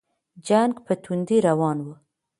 جنګ 0.47 0.73
په 0.85 0.93
توندۍ 1.03 1.37
روان 1.47 1.77
وو. 1.85 1.93